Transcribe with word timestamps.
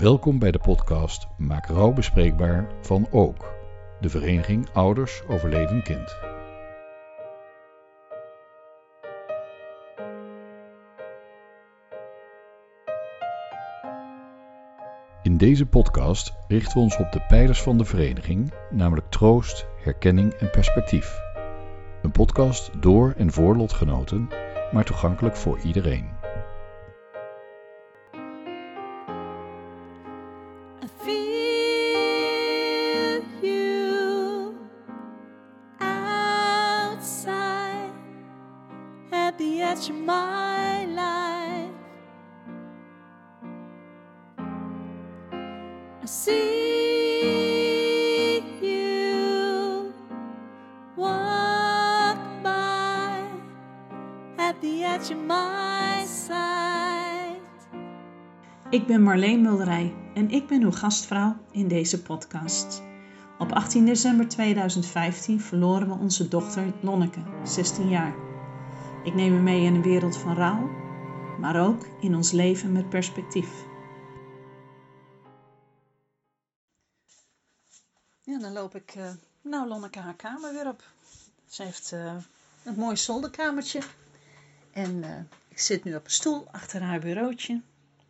Welkom 0.00 0.38
bij 0.38 0.50
de 0.50 0.58
podcast 0.58 1.26
Maak 1.36 1.66
rouw 1.66 1.92
bespreekbaar 1.92 2.66
van 2.80 3.06
OOK, 3.10 3.54
de 4.00 4.08
vereniging 4.08 4.68
Ouders 4.72 5.22
Overleden 5.28 5.82
Kind. 5.82 6.16
In 15.22 15.36
deze 15.36 15.66
podcast 15.66 16.32
richten 16.48 16.74
we 16.74 16.82
ons 16.82 16.96
op 16.96 17.12
de 17.12 17.20
pijlers 17.28 17.62
van 17.62 17.78
de 17.78 17.84
vereniging, 17.84 18.52
namelijk 18.70 19.10
troost, 19.10 19.66
herkenning 19.82 20.32
en 20.32 20.50
perspectief. 20.50 21.20
Een 22.02 22.12
podcast 22.12 22.70
door 22.82 23.14
en 23.16 23.32
voor 23.32 23.56
lotgenoten, 23.56 24.28
maar 24.72 24.84
toegankelijk 24.84 25.36
voor 25.36 25.58
iedereen. 25.58 26.19
Of 39.88 39.96
my 39.96 40.84
life. 40.84 41.72
I 46.02 46.06
see 46.06 46.42
you 48.60 49.92
walk 50.96 52.18
by 52.42 53.22
at 54.36 54.60
the 54.60 54.84
my. 55.26 56.06
Ik 58.70 58.86
ben 58.86 59.02
Marleen 59.02 59.42
Mulderij 59.42 59.94
en 60.14 60.30
ik 60.30 60.46
ben 60.46 60.62
uw 60.62 60.72
gastvrouw 60.72 61.36
in 61.50 61.68
deze 61.68 62.02
podcast. 62.02 62.82
Op 63.38 63.52
18 63.52 63.86
december 63.86 64.28
2015 64.28 65.40
verloren 65.40 65.88
we 65.88 65.94
onze 65.94 66.28
dochter 66.28 66.72
Lonneke, 66.80 67.20
16 67.44 67.88
jaar. 67.88 68.29
Ik 69.04 69.14
neem 69.14 69.34
u 69.34 69.40
mee 69.40 69.62
in 69.62 69.74
een 69.74 69.82
wereld 69.82 70.16
van 70.16 70.34
rouw, 70.34 70.70
maar 71.38 71.66
ook 71.66 71.86
in 72.00 72.14
ons 72.14 72.30
leven 72.30 72.72
met 72.72 72.88
perspectief. 72.88 73.64
Ja, 78.22 78.38
dan 78.38 78.52
loop 78.52 78.74
ik, 78.74 78.90
eh, 78.94 79.10
nou 79.42 79.68
Lonneke 79.68 79.98
haar 79.98 80.14
kamer 80.14 80.52
weer 80.52 80.68
op. 80.68 80.82
Ze 81.48 81.62
heeft 81.62 81.92
eh, 81.92 82.16
een 82.64 82.74
mooi 82.74 82.96
zolderkamertje. 82.96 83.80
En 84.72 85.04
eh, 85.04 85.20
ik 85.48 85.58
zit 85.58 85.84
nu 85.84 85.94
op 85.94 86.04
een 86.04 86.10
stoel 86.10 86.48
achter 86.50 86.82
haar 86.82 87.00
bureautje. 87.00 87.60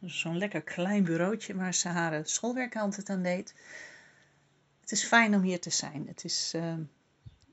Zo'n 0.01 0.39
lekker 0.39 0.63
klein 0.63 1.05
bureautje 1.05 1.55
waar 1.55 1.75
ze 1.75 1.89
haar 1.89 2.27
schoolwerk 2.27 2.77
altijd 2.77 3.09
aan 3.09 3.23
deed. 3.23 3.55
Het 4.81 4.93
is 4.93 5.05
fijn 5.05 5.35
om 5.35 5.43
hier 5.43 5.61
te 5.61 5.71
zijn. 5.71 6.07
Het 6.07 6.25
is 6.25 6.55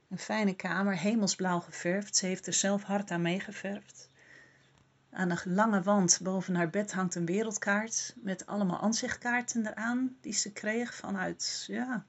een 0.10 0.20
fijne 0.20 0.56
kamer, 0.56 0.98
hemelsblauw 0.98 1.60
geverfd. 1.60 2.16
Ze 2.16 2.26
heeft 2.26 2.48
er 2.48 2.54
zelf 2.54 2.84
hard 2.84 3.12
aan 3.12 3.22
meegeverfd. 3.22 4.10
Aan 5.12 5.30
een 5.30 5.54
lange 5.54 5.82
wand 5.82 6.20
boven 6.24 6.56
haar 6.56 6.70
bed 6.70 6.92
hangt 6.92 7.16
een 7.16 7.26
wereldkaart 7.26 8.14
met 8.22 8.46
allemaal 8.46 8.80
aanzichtkaarten 8.80 9.68
eraan 9.68 10.18
die 10.22 10.34
ze 10.34 10.52
kreeg 10.52 10.94
vanuit, 10.96 11.64
ja, 11.68 12.06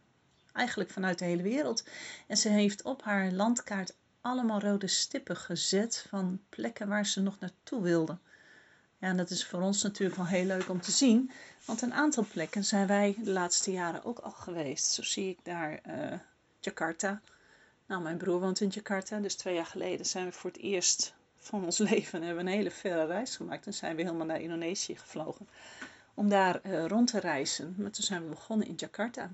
eigenlijk 0.53 0.91
vanuit 0.91 1.19
de 1.19 1.25
hele 1.25 1.43
wereld. 1.43 1.85
En 2.27 2.37
ze 2.37 2.49
heeft 2.49 2.83
op 2.83 3.03
haar 3.03 3.31
landkaart 3.31 3.97
allemaal 4.21 4.61
rode 4.61 4.87
stippen 4.87 5.37
gezet 5.37 6.07
van 6.09 6.41
plekken 6.49 6.89
waar 6.89 7.07
ze 7.07 7.21
nog 7.21 7.39
naartoe 7.39 7.83
wilde. 7.83 8.19
Ja, 8.99 9.09
en 9.09 9.17
dat 9.17 9.31
is 9.31 9.47
voor 9.47 9.61
ons 9.61 9.83
natuurlijk 9.83 10.17
wel 10.17 10.27
heel 10.27 10.45
leuk 10.45 10.69
om 10.69 10.81
te 10.81 10.91
zien. 10.91 11.31
Want 11.65 11.83
een 11.83 11.95
aantal 11.95 12.27
plekken 12.33 12.65
zijn 12.65 12.87
wij 12.87 13.17
de 13.25 13.31
laatste 13.31 13.73
jaren 13.73 14.05
ook 14.05 14.19
al 14.19 14.31
geweest. 14.31 14.93
Zo 14.93 15.03
zie 15.03 15.29
ik 15.29 15.39
daar 15.43 15.81
eh, 15.83 16.19
Jakarta. 16.61 17.21
Nou, 17.89 18.03
mijn 18.03 18.17
broer 18.17 18.41
woont 18.41 18.61
in 18.61 18.69
Jakarta. 18.69 19.19
Dus 19.19 19.35
twee 19.35 19.55
jaar 19.55 19.67
geleden 19.67 20.07
zijn 20.07 20.25
we 20.27 20.33
voor 20.33 20.51
het 20.51 20.61
eerst 20.61 21.15
van 21.37 21.65
ons 21.65 21.79
leven 21.91 22.23
hebben 22.23 22.47
een 22.47 22.53
hele 22.53 22.71
verre 22.71 23.07
reis 23.07 23.37
gemaakt. 23.37 23.67
En 23.67 23.75
zijn 23.75 23.97
we 23.97 24.03
helemaal 24.03 24.27
naar 24.27 24.41
Indonesië 24.41 24.97
gevlogen. 24.97 25.49
Om 26.15 26.29
daar 26.29 26.61
eh, 26.63 26.87
rond 26.87 27.11
te 27.11 27.21
reizen. 27.21 27.75
Maar 27.79 27.91
toen 27.91 28.05
zijn 28.05 28.23
we 28.23 28.29
begonnen 28.29 28.67
in 28.67 28.75
Jakarta. 28.75 29.31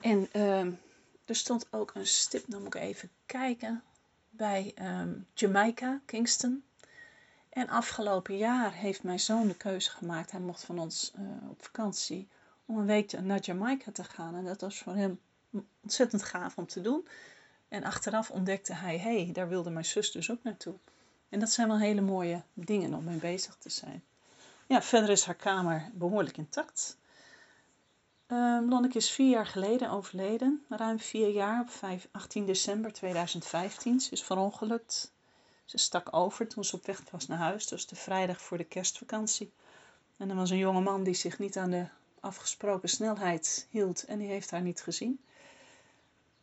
En 0.00 0.28
ehm, 0.32 0.72
er 1.24 1.34
stond 1.34 1.66
ook 1.70 1.94
een 1.94 2.06
stip, 2.06 2.44
dan 2.46 2.62
moet 2.62 2.74
ik 2.74 2.80
even 2.80 3.10
kijken, 3.26 3.82
bij 4.30 4.72
ehm, 4.74 5.12
Jamaica, 5.34 6.00
Kingston. 6.04 6.64
En 7.48 7.68
afgelopen 7.68 8.36
jaar 8.36 8.72
heeft 8.72 9.02
mijn 9.02 9.20
zoon 9.20 9.48
de 9.48 9.56
keuze 9.56 9.90
gemaakt. 9.90 10.30
Hij 10.30 10.40
mocht 10.40 10.64
van 10.64 10.78
ons 10.78 11.12
eh, 11.14 11.50
op 11.50 11.64
vakantie 11.64 12.28
om 12.64 12.78
een 12.78 12.86
week 12.86 13.20
naar 13.20 13.40
Jamaica 13.40 13.92
te 13.92 14.04
gaan. 14.04 14.34
En 14.34 14.44
dat 14.44 14.60
was 14.60 14.78
voor 14.78 14.94
hem 14.94 15.20
ontzettend 15.82 16.22
gaaf 16.22 16.56
om 16.56 16.66
te 16.66 16.80
doen. 16.80 17.06
En 17.68 17.84
achteraf 17.84 18.30
ontdekte 18.30 18.74
hij, 18.74 18.98
hé, 18.98 19.24
hey, 19.24 19.32
daar 19.32 19.48
wilde 19.48 19.70
mijn 19.70 19.84
zus 19.84 20.10
dus 20.12 20.30
ook 20.30 20.42
naartoe. 20.42 20.74
En 21.28 21.40
dat 21.40 21.50
zijn 21.50 21.68
wel 21.68 21.78
hele 21.78 22.00
mooie 22.00 22.42
dingen 22.54 22.94
om 22.94 23.04
mee 23.04 23.18
bezig 23.18 23.56
te 23.56 23.70
zijn. 23.70 24.04
Ja, 24.66 24.82
verder 24.82 25.10
is 25.10 25.24
haar 25.24 25.34
kamer 25.34 25.90
behoorlijk 25.94 26.36
intact. 26.36 26.96
Ehm 28.26 28.68
Lonneke 28.68 28.96
is 28.96 29.10
vier 29.10 29.30
jaar 29.30 29.46
geleden 29.46 29.90
overleden. 29.90 30.64
Ruim 30.68 30.98
vier 30.98 31.28
jaar, 31.28 31.60
op 31.60 31.70
5, 31.70 32.08
18 32.10 32.46
december 32.46 32.92
2015. 32.92 34.00
Ze 34.00 34.10
is 34.10 34.22
verongelukt. 34.22 35.12
Ze 35.64 35.78
stak 35.78 36.08
over 36.10 36.48
toen 36.48 36.64
ze 36.64 36.76
op 36.76 36.86
weg 36.86 37.02
was 37.10 37.26
naar 37.26 37.38
huis. 37.38 37.70
Was 37.70 37.86
de 37.86 37.96
vrijdag 37.96 38.40
voor 38.40 38.56
de 38.56 38.64
kerstvakantie. 38.64 39.52
En 40.16 40.30
er 40.30 40.36
was 40.36 40.50
een 40.50 40.58
jonge 40.58 40.80
man 40.80 41.02
die 41.02 41.14
zich 41.14 41.38
niet 41.38 41.56
aan 41.56 41.70
de 41.70 41.86
afgesproken 42.20 42.88
snelheid 42.88 43.66
hield. 43.70 44.04
En 44.04 44.18
die 44.18 44.28
heeft 44.28 44.50
haar 44.50 44.62
niet 44.62 44.82
gezien. 44.82 45.20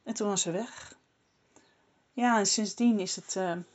En 0.03 0.13
toen 0.13 0.27
was 0.27 0.41
ze 0.41 0.51
weg. 0.51 0.97
Ja, 2.13 2.37
en 2.37 2.45
sindsdien 2.45 2.99
is 2.99 3.15
het 3.15 3.35
eh, 3.35 3.49
een 3.49 3.65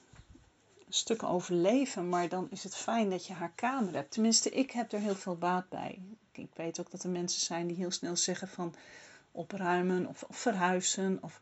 stuk 0.89 1.23
overleven. 1.23 2.09
Maar 2.09 2.29
dan 2.29 2.47
is 2.51 2.63
het 2.63 2.77
fijn 2.77 3.11
dat 3.11 3.27
je 3.27 3.33
haar 3.33 3.53
kamer 3.55 3.95
hebt. 3.95 4.11
Tenminste, 4.11 4.51
ik 4.51 4.71
heb 4.71 4.93
er 4.93 5.01
heel 5.01 5.17
veel 5.17 5.37
baat 5.37 5.69
bij. 5.69 6.03
Ik, 6.33 6.51
weet 6.55 6.81
ook 6.81 6.91
dat 6.91 7.03
er 7.03 7.11
mensen 7.11 7.41
zijn 7.41 7.67
die 7.67 7.77
heel 7.77 7.91
snel 7.91 8.17
zeggen 8.17 8.49
van 8.49 8.75
opruimen 9.33 10.07
of, 10.07 10.23
of 10.23 10.37
verhuizen. 10.37 11.19
Of... 11.21 11.41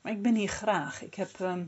Maar 0.00 0.12
ik 0.12 0.22
ben 0.22 0.34
hier 0.34 0.48
graag. 0.48 1.02
Ik 1.02 1.14
heb... 1.14 1.40
ehm, 1.40 1.64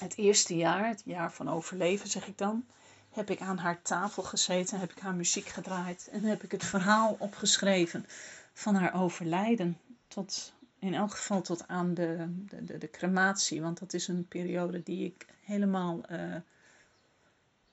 het 0.00 0.16
eerste 0.16 0.56
jaar, 0.56 0.88
het 0.88 1.02
jaar 1.04 1.32
van 1.32 1.48
overleven 1.48 2.08
zeg 2.08 2.26
ik 2.26 2.38
dan, 2.38 2.66
heb 3.10 3.30
ik 3.30 3.40
aan 3.40 3.58
haar 3.58 3.82
tafel 3.82 4.22
gezeten, 4.22 4.78
heb 4.78 4.90
ik 4.90 4.98
haar 4.98 5.14
muziek 5.14 5.46
gedraaid 5.46 6.08
en 6.12 6.22
heb 6.22 6.42
ik 6.42 6.50
het 6.50 6.64
verhaal 6.64 7.16
opgeschreven 7.18 8.06
van 8.52 8.74
haar 8.74 9.02
overlijden. 9.02 9.78
Tot, 10.08 10.52
in 10.78 10.94
elk 10.94 11.10
geval 11.10 11.42
tot 11.42 11.68
aan 11.68 11.94
de, 11.94 12.26
de, 12.62 12.78
de, 12.78 12.90
crematie, 12.90 13.62
want 13.62 13.78
dat 13.78 13.92
is 13.92 14.08
een 14.08 14.28
periode 14.28 14.82
die 14.82 15.04
ik 15.04 15.26
helemaal, 15.44 16.04
eh, 16.08 16.34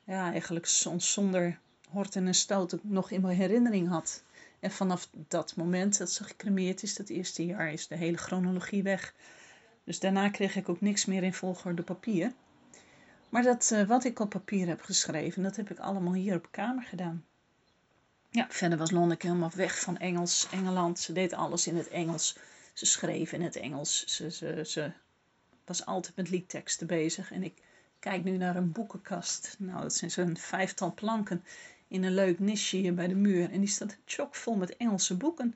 ja, 0.04 0.32
eigenlijk 0.32 0.66
zonder 0.98 1.60
horten 1.90 2.28
en 2.28 2.36
stoten 2.36 2.80
nog 2.84 3.12
in 3.12 3.22
mijn 3.22 3.38
herinnering 3.38 3.90
had. 3.90 4.24
En 4.60 4.72
vanaf 4.72 5.10
dat 5.28 5.56
moment 5.56 5.98
dat 5.98 6.12
ze 6.12 6.24
gecremeerd 6.24 6.84
is, 6.84 6.96
dat 6.96 7.10
eerste 7.10 7.46
jaar, 7.46 7.72
is 7.72 7.88
de 7.88 7.96
hele 7.96 8.18
chronologie 8.18 8.84
weg. 8.84 9.14
Dus 9.84 10.00
daarna 10.00 10.30
kreeg 10.30 10.56
ik 10.56 10.70
ook 10.70 10.82
niks 10.82 11.06
meer 11.06 11.24
in 11.24 11.34
volgorde 11.34 11.84
papier. 11.84 12.34
Maar 13.30 13.44
dat, 13.44 13.72
eh, 13.72 13.84
wat 13.84 14.04
ik 14.04 14.20
op 14.20 14.30
papier 14.30 14.68
heb 14.68 14.82
geschreven, 14.82 15.44
dat 15.44 15.56
heb 15.56 15.72
ik 15.72 15.80
allemaal 15.80 16.14
hier 16.14 16.36
op 16.36 16.48
kamer 16.52 16.84
gedaan. 16.84 17.26
Ja, 18.30 18.46
verder 18.50 18.78
was 18.78 18.92
Lonneke 18.92 19.28
helemaal 19.28 19.52
weg 19.56 19.80
van 19.80 19.98
Engels, 19.98 20.48
Engeland. 20.52 21.00
Ze 21.00 21.14
deed 21.14 21.34
alles 21.34 21.68
in 21.68 21.78
het 21.78 21.88
Engels. 21.88 22.38
Ze 22.74 22.86
schreef 22.86 23.32
in 23.32 23.42
het 23.42 23.56
Engels. 23.56 24.06
Ze, 24.06 24.32
ze, 24.66 24.92
was 25.66 25.86
altijd 25.86 26.16
met 26.16 26.30
liedteksten 26.30 26.88
bezig. 26.88 27.32
En 27.32 27.44
ik 27.44 27.62
kijk 28.00 28.24
nu 28.24 28.38
naar 28.38 28.56
een 28.56 28.72
boekenkast. 28.72 29.56
Nou, 29.60 29.82
dat 29.82 29.94
zijn 29.94 30.12
zo'n 30.12 30.38
vijftal 30.38 30.94
planken 30.94 31.44
in 31.88 32.04
een 32.04 32.14
leuk 32.14 32.40
nisje 32.40 32.78
hier 32.78 32.94
bij 32.94 33.08
de 33.08 33.16
muur. 33.16 33.52
En 33.52 33.60
die 33.60 33.70
staat 33.70 33.98
chockvol 34.06 34.56
met 34.56 34.78
Engelse 34.78 35.16
boeken. 35.16 35.56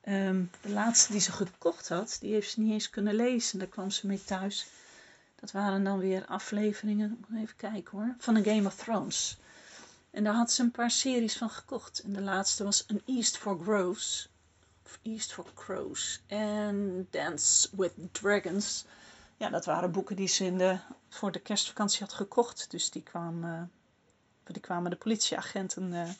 Ehm, 0.00 0.44
de 0.60 0.68
laatste 0.68 1.12
die 1.12 1.20
ze 1.20 1.32
gekocht 1.32 1.88
had, 1.88 2.16
die 2.20 2.32
heeft 2.32 2.50
ze 2.50 2.60
niet 2.60 2.72
eens 2.72 2.90
kunnen 2.90 3.14
lezen. 3.14 3.58
Daar 3.58 3.68
kwam 3.68 3.90
ze 3.90 4.06
mee 4.06 4.24
thuis. 4.24 4.66
Dat 5.34 5.52
waren 5.52 5.84
dan 5.84 5.98
weer 5.98 6.24
afleveringen, 6.26 7.24
even 7.34 7.56
kijken 7.56 7.98
hoor, 7.98 8.14
van 8.18 8.36
een 8.36 8.44
Game 8.44 8.66
of 8.66 8.74
Thrones. 8.76 9.38
En 10.10 10.24
daar 10.24 10.34
had 10.34 10.52
ze 10.52 10.62
een 10.62 10.70
paar 10.70 10.90
series 10.90 11.36
van 11.36 11.50
gekocht. 11.50 11.98
En 11.98 12.12
de 12.12 12.20
laatste 12.20 12.64
was 12.64 12.86
An 12.88 13.00
East 13.06 13.38
for 13.38 13.60
Groves. 13.62 14.28
East 15.02 15.32
for 15.32 15.46
Crows. 15.54 16.22
En 16.26 17.06
Dance 17.10 17.68
with 17.76 17.92
Dragons. 18.12 18.84
Ja, 19.36 19.48
dat 19.50 19.64
waren 19.64 19.92
boeken 19.92 20.16
die 20.16 20.28
ze 20.28 20.44
in 20.44 20.58
de, 20.58 20.78
voor 21.08 21.32
de 21.32 21.38
kerstvakantie 21.38 22.00
had 22.00 22.12
gekocht. 22.12 22.70
Dus 22.70 22.90
die, 22.90 23.02
kwam, 23.02 23.44
eh, 23.44 23.62
die 24.44 24.60
kwamen 24.60 24.90
de 24.90 24.96
politieagenten 24.96 25.92
eh, 25.92 26.10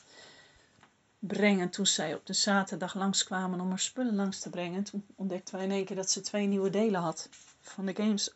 brengen 1.19 1.69
toen 1.69 1.85
zij 1.85 2.13
op 2.15 2.25
de 2.25 2.33
zaterdag 2.33 2.93
langskwamen 2.93 3.59
om 3.59 3.69
haar 3.69 3.79
spullen 3.79 4.15
langs 4.15 4.39
te 4.39 4.49
brengen. 4.49 4.83
Toen 4.83 5.05
ontdekten 5.15 5.55
wij 5.55 5.63
in 5.63 5.71
één 5.71 5.85
keer 5.85 5.95
dat 5.95 6.11
ze 6.11 6.21
twee 6.21 6.47
nieuwe 6.47 6.69
delen 6.69 7.01
had 7.01 7.29
van 7.61 7.85
de 7.85 7.95
games. 7.95 8.33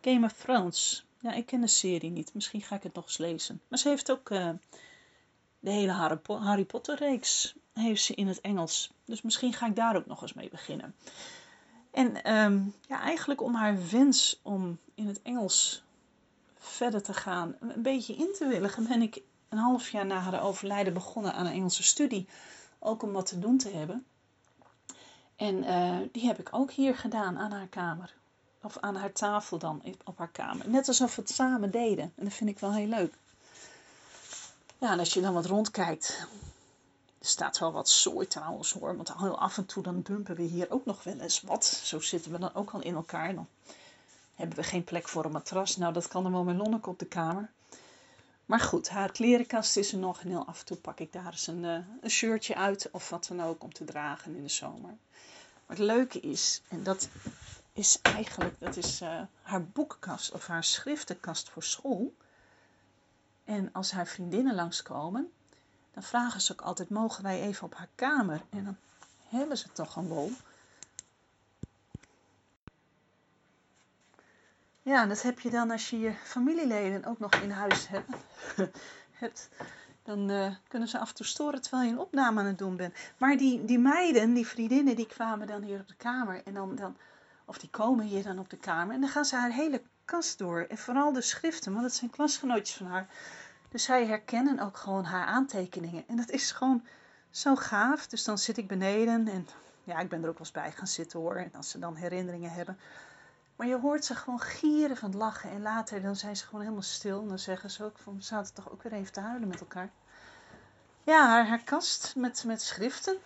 Game 0.00 0.26
of 0.26 0.32
Thrones. 0.32 1.06
Ja, 1.20 1.32
ik 1.32 1.46
ken 1.46 1.60
de 1.60 1.66
serie 1.66 2.10
niet. 2.10 2.34
Misschien 2.34 2.62
ga 2.62 2.76
ik 2.76 2.82
het 2.82 2.94
nog 2.94 3.04
eens 3.04 3.18
lezen. 3.18 3.60
Maar 3.68 3.78
ze 3.78 3.88
heeft 3.88 4.10
ook 4.10 4.30
eh, 4.30 4.50
de 5.60 5.70
hele 5.70 5.92
Harry, 5.92 6.16
Po- 6.16 6.38
Harry 6.38 6.64
Potter 6.64 6.96
reeks 6.98 7.54
heeft 7.72 8.02
ze 8.02 8.14
in 8.14 8.28
het 8.28 8.40
Engels. 8.40 8.92
Dus 9.04 9.22
misschien 9.22 9.52
ga 9.52 9.66
ik 9.66 9.76
daar 9.76 9.96
ook 9.96 10.06
nog 10.06 10.22
eens 10.22 10.32
mee 10.32 10.48
beginnen. 10.48 10.94
En 11.90 12.24
ehm, 12.24 12.60
ja, 12.88 13.00
eigenlijk 13.00 13.42
om 13.42 13.54
haar 13.54 13.88
wens 13.90 14.40
om 14.42 14.78
in 14.94 15.06
het 15.06 15.22
Engels 15.22 15.82
verder 16.56 17.02
te 17.02 17.14
gaan, 17.14 17.56
een 17.60 17.74
een 17.74 17.82
beetje 17.82 18.14
in 18.14 18.34
te 18.38 18.46
willigen, 18.46 18.88
ben 18.88 19.02
ik 19.02 19.22
een 19.48 19.58
half 19.58 19.88
jaar 19.90 20.06
na 20.06 20.18
haar 20.18 20.42
overlijden 20.42 20.94
begonnen 20.94 21.34
aan 21.34 21.46
een 21.46 21.52
Engelse 21.52 21.82
studie. 21.82 22.28
Ook 22.78 23.02
om 23.02 23.12
wat 23.12 23.26
te 23.26 23.38
doen 23.38 23.58
te 23.58 23.68
hebben. 23.68 24.04
En 25.36 25.64
eh, 25.64 25.96
die 26.12 26.26
heb 26.26 26.38
ik 26.38 26.48
ook 26.50 26.70
hier 26.70 26.96
gedaan 26.96 27.38
aan 27.38 27.52
haar 27.52 27.66
kamer. 27.68 28.14
Of 28.62 28.78
aan 28.78 28.96
haar 28.96 29.12
tafel 29.12 29.58
dan, 29.58 29.82
op 30.04 30.18
haar 30.18 30.30
kamer. 30.30 30.68
Net 30.68 30.88
alsof 30.88 31.16
we 31.16 31.22
het 31.22 31.30
samen 31.30 31.70
deden. 31.70 32.12
En 32.16 32.24
dat 32.24 32.32
vind 32.32 32.50
ik 32.50 32.58
wel 32.58 32.72
heel 32.72 32.86
leuk. 32.86 33.14
Ja, 34.80 34.92
en 34.92 34.98
als 34.98 35.14
je 35.14 35.20
dan 35.20 35.34
wat 35.34 35.46
rondkijkt. 35.46 36.26
Er 37.18 37.26
staat 37.26 37.58
wel 37.58 37.72
wat 37.72 37.88
zooi 37.88 38.26
trouwens 38.26 38.72
hoor. 38.72 38.96
Want 38.96 39.16
heel 39.16 39.38
af 39.38 39.56
en 39.56 39.66
toe 39.66 39.82
dan 39.82 40.02
dumpen 40.02 40.36
we 40.36 40.42
hier 40.42 40.70
ook 40.70 40.84
nog 40.84 41.02
wel 41.02 41.20
eens 41.20 41.40
wat. 41.40 41.64
Zo 41.64 42.00
zitten 42.00 42.32
we 42.32 42.38
dan 42.38 42.54
ook 42.54 42.70
al 42.70 42.82
in 42.82 42.94
elkaar. 42.94 43.34
Dan 43.34 43.48
hebben 44.34 44.56
we 44.56 44.62
geen 44.62 44.84
plek 44.84 45.08
voor 45.08 45.24
een 45.24 45.32
matras. 45.32 45.76
Nou, 45.76 45.92
dat 45.92 46.08
kan 46.08 46.24
er 46.24 46.32
wel 46.32 46.44
met 46.44 46.56
Lonneke 46.56 46.90
op 46.90 46.98
de 46.98 47.06
kamer. 47.06 47.50
Maar 48.46 48.60
goed, 48.60 48.88
haar 48.88 49.12
klerenkast 49.12 49.76
is 49.76 49.92
er 49.92 49.98
nog. 49.98 50.20
En 50.20 50.28
heel 50.28 50.46
af 50.46 50.58
en 50.58 50.66
toe 50.66 50.76
pak 50.76 51.00
ik 51.00 51.12
daar 51.12 51.32
eens 51.32 51.46
een, 51.46 51.64
eh, 51.64 51.78
een 52.00 52.10
shirtje 52.10 52.54
uit. 52.54 52.88
Of 52.92 53.08
wat 53.08 53.26
dan 53.28 53.42
ook 53.42 53.62
om 53.62 53.72
te 53.72 53.84
dragen 53.84 54.36
in 54.36 54.42
de 54.42 54.48
zomer. 54.48 54.96
Maar 55.66 55.76
het 55.76 55.78
leuke 55.78 56.20
is, 56.20 56.62
en 56.68 56.82
dat 56.82 57.08
is 57.72 57.98
eigenlijk, 58.02 58.54
dat 58.58 58.76
is 58.76 59.00
eh, 59.00 59.20
haar 59.42 59.64
boekenkast 59.64 60.32
of 60.32 60.46
haar 60.46 60.64
schriftenkast 60.64 61.48
voor 61.48 61.62
school. 61.62 62.14
En 63.48 63.72
als 63.72 63.92
haar 63.92 64.06
vriendinnen 64.06 64.54
langskomen, 64.54 65.32
dan 65.94 66.02
vragen 66.02 66.40
ze 66.40 66.52
ook 66.52 66.60
altijd, 66.60 66.88
mogen 66.90 67.22
wij 67.22 67.40
even 67.40 67.64
op 67.64 67.74
haar 67.74 67.88
kamer? 67.94 68.40
En 68.50 68.64
dan 68.64 68.76
hebben 69.28 69.58
ze 69.58 69.72
toch 69.72 69.96
een 69.96 70.08
lol. 70.08 70.32
Ja, 74.82 75.02
en 75.02 75.08
dat 75.08 75.22
heb 75.22 75.40
je 75.40 75.50
dan 75.50 75.70
als 75.70 75.90
je 75.90 75.98
je 75.98 76.12
familieleden 76.24 77.04
ook 77.04 77.18
nog 77.18 77.34
in 77.34 77.50
huis 77.50 77.88
hebt. 77.88 78.10
hebt 79.22 79.48
dan 80.02 80.30
eh, 80.30 80.54
kunnen 80.68 80.88
ze 80.88 80.98
af 80.98 81.08
en 81.08 81.14
toe 81.14 81.26
storen 81.26 81.62
terwijl 81.62 81.84
je 81.84 81.92
een 81.92 81.98
opname 81.98 82.40
aan 82.40 82.46
het 82.46 82.58
doen 82.58 82.76
bent. 82.76 82.94
Maar 83.18 83.36
die, 83.36 83.64
die 83.64 83.78
meiden, 83.78 84.34
die 84.34 84.46
vriendinnen, 84.46 84.96
die 84.96 85.06
kwamen 85.06 85.46
dan 85.46 85.62
hier 85.62 85.80
op 85.80 85.88
de 85.88 85.96
kamer. 85.96 86.42
En 86.44 86.54
dan, 86.54 86.76
dan, 86.76 86.96
of 87.44 87.58
die 87.58 87.70
komen 87.70 88.04
hier 88.04 88.22
dan 88.22 88.38
op 88.38 88.50
de 88.50 88.56
kamer. 88.56 88.94
En 88.94 89.00
dan 89.00 89.10
gaan 89.10 89.24
ze 89.24 89.36
haar 89.36 89.52
hele 89.52 89.82
kast 90.08 90.38
door. 90.38 90.60
En 90.68 90.78
vooral 90.78 91.12
de 91.12 91.20
schriften, 91.20 91.72
want 91.72 91.84
dat 91.84 91.94
zijn 91.94 92.10
klasgenootjes 92.10 92.76
van 92.76 92.86
haar. 92.86 93.06
Dus 93.68 93.84
zij 93.84 94.06
herkennen 94.06 94.58
ook 94.60 94.76
gewoon 94.76 95.04
haar 95.04 95.26
aantekeningen. 95.26 96.04
En 96.06 96.16
dat 96.16 96.30
is 96.30 96.50
gewoon 96.50 96.86
zo 97.30 97.56
gaaf. 97.56 98.06
Dus 98.06 98.24
dan 98.24 98.38
zit 98.38 98.58
ik 98.58 98.68
beneden 98.68 99.28
en 99.28 99.48
ja, 99.84 99.98
ik 99.98 100.08
ben 100.08 100.22
er 100.22 100.28
ook 100.28 100.38
wel 100.38 100.46
eens 100.46 100.50
bij 100.50 100.72
gaan 100.72 100.86
zitten 100.86 101.18
hoor. 101.18 101.36
En 101.36 101.52
als 101.56 101.70
ze 101.70 101.78
dan 101.78 101.94
herinneringen 101.94 102.50
hebben. 102.50 102.78
Maar 103.56 103.66
je 103.66 103.78
hoort 103.78 104.04
ze 104.04 104.14
gewoon 104.14 104.40
gieren 104.40 104.96
van 104.96 105.10
het 105.10 105.18
lachen. 105.18 105.50
En 105.50 105.62
later 105.62 106.02
dan 106.02 106.16
zijn 106.16 106.36
ze 106.36 106.44
gewoon 106.44 106.60
helemaal 106.60 106.82
stil. 106.82 107.20
En 107.20 107.28
dan 107.28 107.38
zeggen 107.38 107.70
ze 107.70 107.84
ook 107.84 107.98
van, 107.98 108.16
we 108.16 108.22
zaten 108.22 108.54
toch 108.54 108.70
ook 108.70 108.82
weer 108.82 108.92
even 108.92 109.12
te 109.12 109.20
huilen 109.20 109.48
met 109.48 109.60
elkaar. 109.60 109.90
Ja, 111.04 111.28
haar, 111.28 111.46
haar 111.46 111.64
kast 111.64 112.16
met, 112.16 112.44
met 112.46 112.62
schriften. 112.62 113.16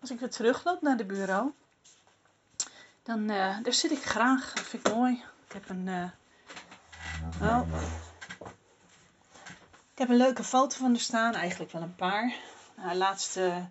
Als 0.00 0.10
ik 0.10 0.20
weer 0.20 0.30
terugloop 0.30 0.82
naar 0.82 0.96
de 0.96 1.04
bureau. 1.04 1.52
Dan 3.08 3.30
eh, 3.30 3.56
daar 3.62 3.72
zit 3.72 3.90
ik 3.90 4.02
graag. 4.02 4.52
Dat 4.52 4.64
vind 4.64 4.86
ik 4.86 4.94
mooi. 4.94 5.22
Ik 5.46 5.52
heb 5.52 5.68
een... 5.68 5.88
eh, 5.88 6.10
oh. 7.42 7.68
Ik 9.92 9.98
heb 9.98 10.08
een 10.08 10.16
leuke 10.16 10.44
foto 10.44 10.76
van 10.76 10.90
haar 10.90 11.00
staan. 11.00 11.34
Eigenlijk 11.34 11.72
wel 11.72 11.82
een 11.82 11.94
paar. 11.94 12.34
Haar 12.74 12.96
laatste 12.96 13.68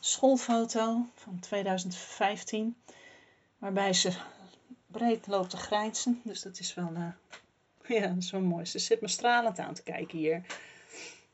schoolfoto 0.00 1.06
van 1.14 1.38
2015 1.40 2.76
waarbij 3.58 3.92
ze 3.92 4.12
breed 4.86 5.26
loopt 5.26 5.50
te 5.50 5.56
grijnzen. 5.56 6.20
Dus 6.24 6.42
dat 6.42 6.58
is 6.58 6.74
wel, 6.74 6.92
eh, 6.94 7.12
ja, 8.00 8.14
wel 8.30 8.40
mooi. 8.40 8.64
Ze 8.66 8.78
zit 8.78 9.00
me 9.00 9.08
stralend 9.08 9.58
aan 9.58 9.74
te 9.74 9.82
kijken 9.82 10.18
hier. 10.18 10.44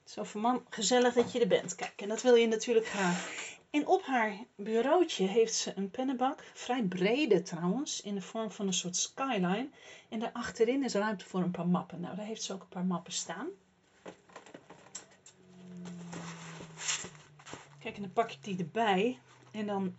Zo 0.04 0.24
van, 0.24 0.64
gezellig 0.68 1.14
dat 1.14 1.32
je 1.32 1.40
er 1.40 1.48
bent. 1.48 1.74
Kijk, 1.74 2.00
en 2.00 2.08
dat 2.08 2.22
wil 2.22 2.34
je 2.34 2.46
natuurlijk 2.48 2.86
graag. 2.86 3.58
En 3.70 3.86
op 3.86 4.02
haar 4.02 4.38
bureautje 4.56 5.26
heeft 5.26 5.54
ze 5.54 5.72
een 5.76 5.90
pennenbak, 5.90 6.50
vrij 6.54 6.82
brede 6.82 7.42
trouwens, 7.42 8.00
in 8.00 8.14
de 8.14 8.20
vorm 8.20 8.50
van 8.50 8.66
een 8.66 8.72
soort 8.72 8.96
skyline. 8.96 9.68
En 10.08 10.18
daarachterin 10.18 10.84
is 10.84 10.94
ruimte 10.94 11.24
voor 11.24 11.40
een 11.40 11.50
paar 11.50 11.68
mappen. 11.68 12.00
Nou, 12.00 12.16
daar 12.16 12.26
heeft 12.26 12.42
ze 12.42 12.52
ook 12.52 12.62
een 12.62 12.68
paar 12.68 12.84
mappen 12.84 13.12
staan. 13.12 13.48
Kijk, 17.78 17.96
en 17.96 18.02
dan 18.02 18.12
pak 18.12 18.32
ik 18.32 18.44
die 18.44 18.58
erbij. 18.58 19.18
En 19.50 19.66
dan, 19.66 19.94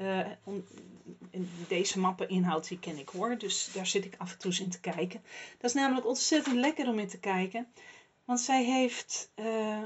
en 1.31 1.49
deze 1.67 1.99
mappeninhoud 1.99 2.67
die 2.67 2.79
ken 2.79 2.97
ik 2.97 3.09
hoor, 3.09 3.37
dus 3.37 3.71
daar 3.73 3.87
zit 3.87 4.05
ik 4.05 4.15
af 4.17 4.31
en 4.31 4.37
toe 4.37 4.57
in 4.59 4.69
te 4.69 4.79
kijken. 4.79 5.21
Dat 5.57 5.69
is 5.69 5.73
namelijk 5.73 6.07
ontzettend 6.07 6.55
lekker 6.55 6.87
om 6.87 6.99
in 6.99 7.07
te 7.07 7.19
kijken, 7.19 7.67
want 8.25 8.39
zij 8.39 8.63
heeft 8.63 9.31
eh, 9.35 9.81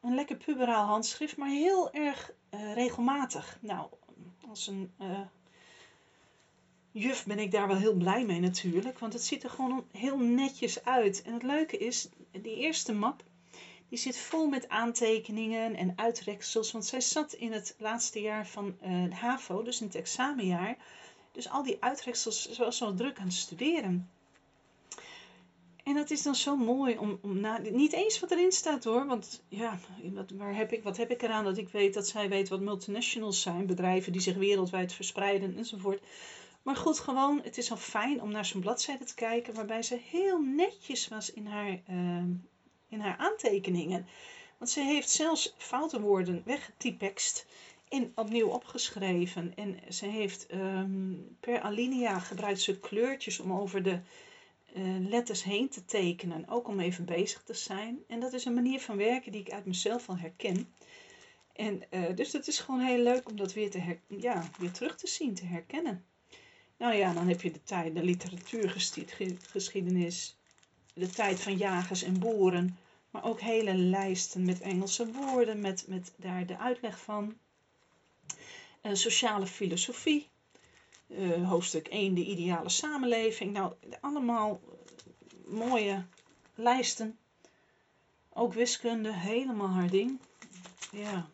een 0.00 0.14
lekker 0.14 0.36
puberaal 0.36 0.86
handschrift, 0.86 1.36
maar 1.36 1.48
heel 1.48 1.92
erg 1.92 2.32
eh, 2.50 2.74
regelmatig. 2.74 3.58
Nou, 3.60 3.90
als 4.48 4.66
een 4.66 4.92
eh, 4.98 5.20
juf 6.90 7.24
ben 7.24 7.38
ik 7.38 7.50
daar 7.50 7.66
wel 7.66 7.76
heel 7.76 7.94
blij 7.94 8.24
mee 8.24 8.40
natuurlijk, 8.40 8.98
want 8.98 9.12
het 9.12 9.24
ziet 9.24 9.42
er 9.42 9.50
gewoon 9.50 9.84
heel 9.92 10.18
netjes 10.18 10.84
uit. 10.84 11.22
En 11.22 11.32
het 11.32 11.42
leuke 11.42 11.78
is, 11.78 12.08
die 12.30 12.56
eerste 12.56 12.92
map, 12.92 13.22
die 13.88 13.98
zit 13.98 14.18
vol 14.18 14.46
met 14.46 14.68
aantekeningen 14.68 15.74
en 15.74 15.92
uitreksels. 15.96 16.72
Want 16.72 16.84
zij 16.84 17.00
zat 17.00 17.32
in 17.32 17.52
het 17.52 17.74
laatste 17.78 18.20
jaar 18.20 18.46
van 18.46 18.76
de 18.80 19.14
HAVO, 19.14 19.62
dus 19.62 19.80
in 19.80 19.86
het 19.86 19.96
examenjaar. 19.96 20.76
Dus 21.32 21.48
al 21.48 21.62
die 21.62 21.76
uitreksels, 21.80 22.50
ze 22.50 22.64
was 22.64 22.76
zo 22.76 22.94
druk 22.94 23.18
aan 23.18 23.24
het 23.24 23.34
studeren. 23.34 24.10
En 25.88 25.94
dat 25.94 26.10
is 26.10 26.22
dan 26.22 26.34
zo 26.34 26.56
mooi 26.56 26.98
om, 26.98 27.18
om 27.22 27.40
na, 27.40 27.58
niet 27.58 27.92
eens 27.92 28.20
wat 28.20 28.30
erin 28.30 28.52
staat 28.52 28.84
hoor. 28.84 29.06
Want 29.06 29.42
ja, 29.48 29.78
wat, 30.02 30.30
waar 30.30 30.56
heb 30.56 30.72
ik, 30.72 30.82
wat 30.82 30.96
heb 30.96 31.10
ik 31.10 31.22
eraan 31.22 31.44
dat 31.44 31.58
ik 31.58 31.68
weet 31.68 31.94
dat 31.94 32.08
zij 32.08 32.28
weet 32.28 32.48
wat 32.48 32.60
multinationals 32.60 33.42
zijn. 33.42 33.66
Bedrijven 33.66 34.12
die 34.12 34.20
zich 34.20 34.36
wereldwijd 34.36 34.92
verspreiden 34.92 35.56
enzovoort. 35.56 36.02
Maar 36.62 36.76
goed, 36.76 36.98
gewoon, 36.98 37.40
het 37.42 37.58
is 37.58 37.70
al 37.70 37.76
fijn 37.76 38.22
om 38.22 38.30
naar 38.30 38.44
zo'n 38.44 38.60
bladzijde 38.60 39.04
te 39.04 39.14
kijken. 39.14 39.54
Waarbij 39.54 39.82
ze 39.82 39.98
heel 40.10 40.40
netjes 40.40 41.08
was 41.08 41.32
in 41.32 41.46
haar, 41.46 41.80
uh, 41.90 42.22
in 42.88 43.00
haar 43.00 43.16
aantekeningen. 43.16 44.06
Want 44.58 44.70
ze 44.70 44.80
heeft 44.80 45.10
zelfs 45.10 45.54
foute 45.56 46.00
woorden 46.00 46.42
weggetypext 46.44 47.46
en 47.88 48.12
opnieuw 48.14 48.48
opgeschreven. 48.48 49.52
En 49.56 49.78
ze 49.88 50.06
heeft 50.06 50.46
um, 50.54 51.36
per 51.40 51.60
alinea 51.60 52.18
gebruikt 52.18 52.60
ze 52.60 52.78
kleurtjes 52.78 53.40
om 53.40 53.52
over 53.52 53.82
de 53.82 54.00
letters 55.08 55.42
heen 55.42 55.68
te 55.68 55.84
tekenen. 55.84 56.48
Ook 56.48 56.68
om 56.68 56.80
even 56.80 57.04
bezig 57.04 57.42
te 57.42 57.54
zijn. 57.54 57.98
En 58.06 58.20
dat 58.20 58.32
is 58.32 58.44
een 58.44 58.54
manier 58.54 58.80
van 58.80 58.96
werken 58.96 59.32
die 59.32 59.40
ik 59.40 59.52
uit 59.52 59.64
mezelf 59.64 60.08
al 60.08 60.18
herken. 60.18 60.72
En 61.58 61.82
uh, 61.90 62.04
dus 62.14 62.32
het 62.32 62.48
is 62.48 62.58
gewoon 62.58 62.80
heel 62.80 63.02
leuk 63.02 63.28
om 63.28 63.36
dat 63.36 63.52
weer, 63.52 63.70
te 63.70 63.78
her 63.78 64.00
ja, 64.06 64.50
weer 64.58 64.70
terug 64.70 64.96
te 64.96 65.06
zien, 65.06 65.34
te 65.34 65.44
herkennen. 65.44 66.04
Nou 66.76 66.94
ja, 66.94 67.12
dan 67.12 67.28
heb 67.28 67.42
je 67.42 67.50
de 67.50 67.62
tijd, 67.62 67.94
de 67.94 68.02
literatuurgeschiedenis, 68.02 70.36
de 70.94 71.10
tijd 71.10 71.40
van 71.40 71.56
jagers 71.56 72.02
en 72.02 72.18
boeren, 72.18 72.78
maar 73.10 73.24
ook 73.24 73.40
hele 73.40 73.74
lijsten 73.74 74.44
met 74.44 74.60
Engelse 74.60 75.12
woorden, 75.12 75.60
met, 75.60 75.84
met 75.86 76.12
daar 76.16 76.46
de 76.46 76.58
uitleg 76.58 77.00
van. 77.00 77.38
Uh, 78.82 78.94
sociale 78.94 79.46
filosofie, 79.46 80.28
uh, 81.08 81.48
hoofdstuk 81.48 81.88
1, 81.88 82.14
de 82.14 82.24
ideale 82.24 82.68
samenleving. 82.68 83.52
Nou, 83.52 83.72
allemaal 84.00 84.60
mooie 85.46 86.04
lijsten. 86.54 87.18
Ook 88.32 88.52
wiskunde, 88.52 89.12
helemaal 89.12 89.68
haar 89.68 89.90
ding. 89.90 90.18
Ja, 90.92 91.28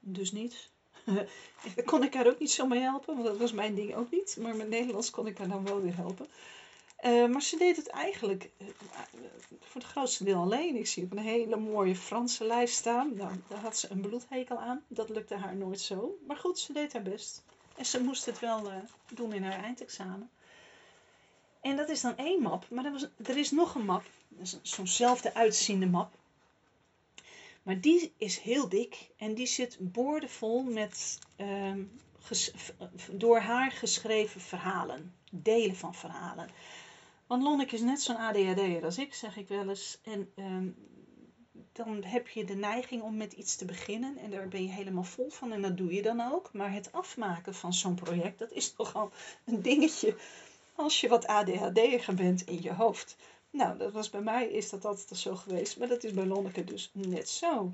dus 0.00 0.32
niet. 0.32 0.70
Kon 1.84 2.02
ik 2.02 2.14
haar 2.14 2.26
ook 2.26 2.38
niet 2.38 2.50
zo 2.50 2.66
mee 2.66 2.80
helpen, 2.80 3.14
want 3.14 3.26
dat 3.26 3.36
was 3.36 3.52
mijn 3.52 3.74
ding 3.74 3.94
ook 3.94 4.10
niet. 4.10 4.36
Maar 4.40 4.56
met 4.56 4.68
Nederlands 4.68 5.10
kon 5.10 5.26
ik 5.26 5.38
haar 5.38 5.48
dan 5.48 5.64
wel 5.64 5.80
weer 5.80 5.96
helpen. 5.96 6.26
Uh, 7.04 7.26
maar 7.26 7.42
ze 7.42 7.56
deed 7.56 7.76
het 7.76 7.88
eigenlijk 7.88 8.50
uh, 8.58 8.68
voor 9.60 9.80
het 9.80 9.90
grootste 9.90 10.24
deel 10.24 10.40
alleen. 10.40 10.76
Ik 10.76 10.86
zie 10.86 11.04
op 11.04 11.10
een 11.10 11.18
hele 11.18 11.56
mooie 11.56 11.96
Franse 11.96 12.44
lijst 12.44 12.74
staan. 12.74 13.14
Nou, 13.16 13.32
daar 13.48 13.58
had 13.58 13.76
ze 13.76 13.90
een 13.90 14.00
bloedhekel 14.00 14.58
aan. 14.58 14.84
Dat 14.88 15.08
lukte 15.08 15.34
haar 15.34 15.56
nooit 15.56 15.80
zo. 15.80 16.18
Maar 16.26 16.36
goed, 16.36 16.58
ze 16.58 16.72
deed 16.72 16.92
haar 16.92 17.02
best. 17.02 17.44
En 17.76 17.86
ze 17.86 18.02
moest 18.02 18.26
het 18.26 18.38
wel 18.38 18.72
uh, 18.72 18.76
doen 19.14 19.32
in 19.32 19.44
haar 19.44 19.62
eindexamen. 19.62 20.30
En 21.60 21.76
dat 21.76 21.88
is 21.88 22.00
dan 22.00 22.16
één 22.16 22.42
map. 22.42 22.66
Maar 22.70 22.84
er, 22.84 22.92
was, 22.92 23.06
er 23.24 23.36
is 23.36 23.50
nog 23.50 23.74
een 23.74 23.84
map. 23.84 24.04
Zo'nzelfde 24.62 25.34
uitziende 25.34 25.86
map. 25.86 26.14
Maar 27.62 27.80
die 27.80 28.12
is 28.16 28.38
heel 28.38 28.68
dik. 28.68 29.08
En 29.16 29.34
die 29.34 29.46
zit 29.46 29.76
boordevol 29.80 30.62
met 30.62 31.18
door 33.12 33.38
haar 33.38 33.70
geschreven 33.70 34.40
verhalen. 34.40 35.14
Delen 35.30 35.76
van 35.76 35.94
verhalen. 35.94 36.50
Want 37.26 37.42
Lonneke 37.42 37.74
is 37.74 37.80
net 37.80 38.02
zo'n 38.02 38.16
ADHD'er 38.16 38.84
als 38.84 38.98
ik, 38.98 39.14
zeg 39.14 39.36
ik 39.36 39.48
wel 39.48 39.68
eens. 39.68 39.98
En 40.02 40.32
um, 40.36 40.76
dan 41.74 42.04
heb 42.04 42.28
je 42.28 42.44
de 42.44 42.54
neiging 42.54 43.02
om 43.02 43.16
met 43.16 43.32
iets 43.32 43.56
te 43.56 43.64
beginnen 43.64 44.16
en 44.16 44.30
daar 44.30 44.48
ben 44.48 44.62
je 44.62 44.68
helemaal 44.68 45.04
vol 45.04 45.30
van 45.30 45.52
en 45.52 45.62
dat 45.62 45.76
doe 45.76 45.94
je 45.94 46.02
dan 46.02 46.32
ook. 46.32 46.52
Maar 46.52 46.72
het 46.72 46.92
afmaken 46.92 47.54
van 47.54 47.72
zo'n 47.72 47.94
project, 47.94 48.38
dat 48.38 48.52
is 48.52 48.74
nogal 48.78 49.10
een 49.44 49.62
dingetje 49.62 50.16
als 50.74 51.00
je 51.00 51.08
wat 51.08 51.26
ADHD'er 51.26 52.14
bent 52.14 52.46
in 52.46 52.62
je 52.62 52.72
hoofd. 52.72 53.16
Nou, 53.50 53.78
dat 53.78 53.92
was 53.92 54.10
bij 54.10 54.20
mij, 54.20 54.46
is 54.46 54.70
dat 54.70 54.84
altijd 54.84 55.20
zo 55.20 55.36
geweest, 55.36 55.78
maar 55.78 55.88
dat 55.88 56.04
is 56.04 56.12
bij 56.12 56.26
Lonneke 56.26 56.64
dus 56.64 56.90
net 56.92 57.28
zo. 57.28 57.72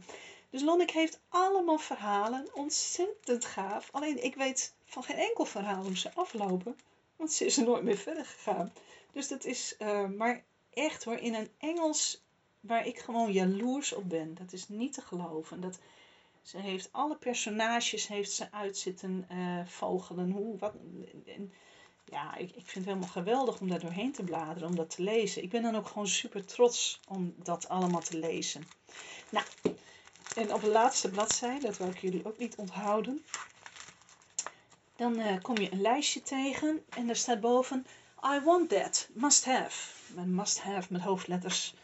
Dus 0.50 0.62
Lonneke 0.62 0.99
heeft 0.99 1.21
allemaal 1.28 1.78
verhalen, 1.78 2.49
ontzettend 2.54 3.45
gaaf. 3.45 3.88
Alleen 3.92 4.25
ik 4.25 4.35
weet 4.35 4.75
van 4.85 5.02
geen 5.02 5.16
enkel 5.16 5.45
verhaal 5.45 5.83
hoe 5.83 5.97
ze 5.97 6.14
aflopen, 6.14 6.76
want 7.16 7.33
ze 7.33 7.45
is 7.45 7.57
er 7.57 7.64
nooit 7.64 7.83
meer 7.83 7.97
verder 7.97 8.25
gegaan. 8.25 8.73
Dus 9.12 9.28
dat 9.28 9.45
is, 9.45 9.75
uh, 9.78 10.07
maar 10.07 10.42
echt 10.71 11.04
hoor, 11.04 11.16
in 11.16 11.35
een 11.35 11.50
Engels 11.59 12.23
waar 12.61 12.87
ik 12.87 12.99
gewoon 12.99 13.33
jaloers 13.33 13.93
op 13.93 14.09
ben. 14.09 14.35
Dat 14.35 14.52
is 14.52 14.69
niet 14.69 14.93
te 14.93 15.00
geloven. 15.00 15.61
Dat, 15.61 15.79
ze 16.43 16.59
heeft 16.59 16.88
alle 16.93 17.17
personages 17.17 18.07
heeft 18.07 18.33
ze 18.33 18.52
uit 18.52 18.76
zitten 18.76 19.26
uh, 19.33 19.67
vogelen. 19.67 20.31
Hoe, 20.31 20.59
wat, 20.59 20.75
en, 21.26 21.52
ja, 22.05 22.37
ik, 22.37 22.49
ik 22.49 22.55
vind 22.55 22.75
het 22.75 22.85
helemaal 22.85 23.09
geweldig 23.09 23.61
om 23.61 23.69
daar 23.69 23.81
doorheen 23.81 24.12
te 24.12 24.23
bladeren, 24.23 24.69
om 24.69 24.76
dat 24.76 24.90
te 24.90 25.02
lezen. 25.02 25.43
Ik 25.43 25.50
ben 25.50 25.62
dan 25.62 25.76
ook 25.76 25.87
gewoon 25.87 26.09
super 26.09 26.47
trots 26.47 27.00
om 27.09 27.35
dat 27.37 27.69
allemaal 27.69 28.00
te 28.00 28.19
lezen. 28.19 28.67
Nou, 29.31 29.47
en 30.37 30.55
op 30.55 30.61
de 30.61 30.71
laatste 30.71 31.11
bladzijde, 31.11 31.67
dat 31.67 31.76
wil 31.76 31.88
ik 31.88 31.99
jullie 31.99 32.26
ook 32.26 32.38
niet 32.38 32.57
onthouden, 32.57 33.25
dan 34.97 35.19
uh, 35.19 35.40
kom 35.43 35.59
je 35.59 35.73
een 35.73 35.81
lijstje 35.81 36.23
tegen 36.23 36.85
en 36.88 37.07
daar 37.07 37.17
staat 37.17 37.40
boven 37.40 37.87
I 38.25 38.40
want 38.45 38.69
that, 38.69 39.09
must 39.12 39.45
have. 39.45 39.93
Must 40.26 40.61
have 40.61 40.93
met 40.93 41.02
hoofdletters. 41.02 41.75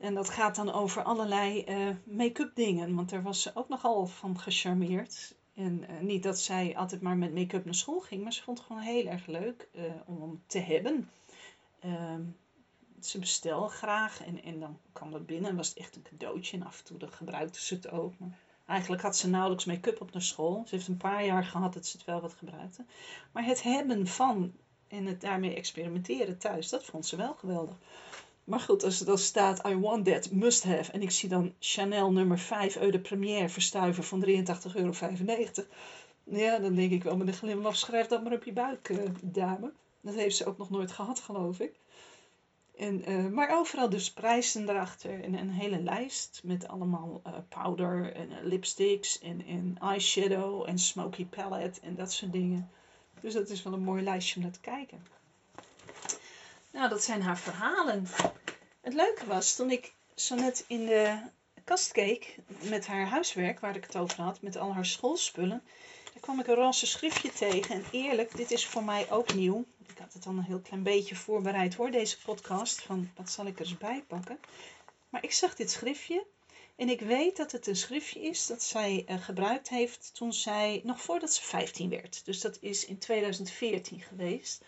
En 0.00 0.14
dat 0.14 0.28
gaat 0.28 0.56
dan 0.56 0.72
over 0.72 1.02
allerlei 1.02 1.64
uh, 1.68 1.94
make-up 2.04 2.54
dingen, 2.54 2.94
want 2.94 3.10
daar 3.10 3.22
was 3.22 3.42
ze 3.42 3.50
ook 3.54 3.68
nogal 3.68 4.06
van 4.06 4.38
gecharmeerd. 4.38 5.34
En 5.54 5.84
uh, 5.90 6.00
niet 6.00 6.22
dat 6.22 6.38
zij 6.38 6.76
altijd 6.76 7.00
maar 7.00 7.16
met 7.16 7.34
make-up 7.34 7.64
naar 7.64 7.74
school 7.74 8.00
ging, 8.00 8.22
maar 8.22 8.32
ze 8.32 8.42
vond 8.42 8.58
het 8.58 8.66
gewoon 8.66 8.82
heel 8.82 9.06
erg 9.06 9.26
leuk 9.26 9.68
uh, 9.72 9.82
om 10.06 10.42
te 10.46 10.58
hebben. 10.58 11.10
Ehm, 11.80 12.22
ze 13.00 13.18
bestelde 13.18 13.68
graag 13.68 14.24
en, 14.24 14.42
en 14.42 14.60
dan 14.60 14.78
kwam 14.92 15.10
dat 15.10 15.26
binnen 15.26 15.50
en 15.50 15.56
was 15.56 15.68
het 15.68 15.78
echt 15.78 15.96
een 15.96 16.02
cadeautje. 16.02 16.56
En 16.56 16.66
af 16.66 16.78
en 16.78 16.98
toe 16.98 17.08
gebruikte 17.08 17.60
ze 17.60 17.74
het 17.74 17.90
ook. 17.90 18.14
Eigenlijk 18.66 19.02
had 19.02 19.16
ze 19.16 19.28
nauwelijks 19.28 19.64
make-up 19.64 20.00
op 20.00 20.12
naar 20.12 20.22
school. 20.22 20.62
Ze 20.66 20.74
heeft 20.74 20.88
een 20.88 20.96
paar 20.96 21.24
jaar 21.24 21.44
gehad 21.44 21.72
dat 21.72 21.86
ze 21.86 21.96
het 21.96 22.06
wel 22.06 22.20
wat 22.20 22.34
gebruikte. 22.34 22.84
Maar 23.32 23.44
het 23.44 23.62
hebben 23.62 24.06
van 24.06 24.52
en 24.88 25.06
het 25.06 25.20
daarmee 25.20 25.54
experimenteren 25.54 26.38
thuis, 26.38 26.68
dat 26.68 26.84
vond 26.84 27.06
ze 27.06 27.16
wel 27.16 27.34
geweldig. 27.34 27.76
Maar 28.48 28.60
goed, 28.60 28.84
als 28.84 29.00
er 29.00 29.06
dan 29.06 29.18
staat 29.18 29.66
I 29.66 29.76
want 29.76 30.04
that, 30.04 30.30
must 30.30 30.64
have. 30.64 30.92
En 30.92 31.02
ik 31.02 31.10
zie 31.10 31.28
dan 31.28 31.54
Chanel 31.58 32.12
nummer 32.12 32.38
5 32.38 32.76
Eau 32.76 32.90
de 32.90 33.00
Première 33.00 33.48
verstuiven 33.48 34.04
van 34.04 34.24
83,95 34.26 34.30
euro. 34.74 34.92
Ja, 36.24 36.58
dan 36.58 36.74
denk 36.74 36.90
ik 36.90 37.02
wel 37.02 37.16
met 37.16 37.28
een 37.28 37.34
glimlach, 37.34 37.76
schrijf 37.76 38.06
dat 38.06 38.22
maar 38.22 38.32
op 38.32 38.44
je 38.44 38.52
buik, 38.52 38.88
uh, 38.88 38.98
dame. 39.22 39.72
Dat 40.00 40.14
heeft 40.14 40.36
ze 40.36 40.46
ook 40.46 40.58
nog 40.58 40.70
nooit 40.70 40.92
gehad, 40.92 41.20
geloof 41.20 41.60
ik. 41.60 41.72
En, 42.76 43.10
uh, 43.10 43.26
maar 43.26 43.58
overal 43.58 43.88
dus 43.88 44.12
prijzen 44.12 44.68
erachter 44.68 45.24
en 45.24 45.34
een 45.34 45.50
hele 45.50 45.82
lijst 45.82 46.40
met 46.44 46.68
allemaal 46.68 47.22
powder 47.48 48.12
en 48.12 48.28
lipsticks 48.42 49.18
en, 49.18 49.46
en 49.46 49.76
eyeshadow 49.80 50.68
en 50.68 50.78
smoky 50.78 51.26
palette 51.26 51.80
en 51.80 51.94
dat 51.94 52.12
soort 52.12 52.32
dingen. 52.32 52.70
Dus 53.20 53.32
dat 53.32 53.48
is 53.48 53.62
wel 53.62 53.72
een 53.72 53.82
mooi 53.82 54.02
lijstje 54.02 54.36
om 54.36 54.42
naar 54.42 54.52
te 54.52 54.60
kijken. 54.60 55.02
Nou, 56.78 56.90
dat 56.90 57.04
zijn 57.04 57.22
haar 57.22 57.38
verhalen. 57.38 58.06
Het 58.80 58.94
leuke 58.94 59.26
was, 59.26 59.54
toen 59.54 59.70
ik 59.70 59.92
zo 60.14 60.34
net 60.34 60.64
in 60.66 60.86
de 60.86 61.18
kast 61.64 61.92
keek 61.92 62.36
met 62.60 62.86
haar 62.86 63.06
huiswerk, 63.06 63.60
waar 63.60 63.76
ik 63.76 63.84
het 63.84 63.96
over 63.96 64.22
had, 64.22 64.42
met 64.42 64.56
al 64.56 64.74
haar 64.74 64.86
schoolspullen, 64.86 65.62
daar 66.12 66.20
kwam 66.20 66.40
ik 66.40 66.46
een 66.46 66.54
roze 66.54 66.86
schriftje 66.86 67.32
tegen. 67.32 67.74
En 67.74 67.84
eerlijk, 67.90 68.36
dit 68.36 68.50
is 68.50 68.66
voor 68.66 68.84
mij 68.84 69.10
ook 69.10 69.34
nieuw. 69.34 69.64
Ik 69.86 69.98
had 69.98 70.12
het 70.12 70.22
dan 70.22 70.38
een 70.38 70.44
heel 70.44 70.60
klein 70.60 70.82
beetje 70.82 71.16
voorbereid 71.16 71.74
hoor, 71.74 71.90
deze 71.90 72.18
podcast, 72.18 72.82
van 72.82 73.10
wat 73.16 73.30
zal 73.30 73.46
ik 73.46 73.58
er 73.58 73.64
eens 73.64 73.78
bij 73.78 74.04
pakken. 74.06 74.38
Maar 75.08 75.24
ik 75.24 75.32
zag 75.32 75.54
dit 75.54 75.70
schriftje 75.70 76.26
en 76.76 76.88
ik 76.88 77.00
weet 77.00 77.36
dat 77.36 77.52
het 77.52 77.66
een 77.66 77.76
schriftje 77.76 78.20
is 78.20 78.46
dat 78.46 78.62
zij 78.62 79.04
uh, 79.08 79.22
gebruikt 79.22 79.68
heeft 79.68 80.10
toen 80.14 80.32
zij, 80.32 80.80
nog 80.84 81.02
voordat 81.02 81.32
ze 81.34 81.42
15 81.42 81.88
werd. 81.88 82.24
Dus 82.24 82.40
dat 82.40 82.58
is 82.60 82.84
in 82.84 82.98
2014 82.98 84.00
geweest. 84.00 84.62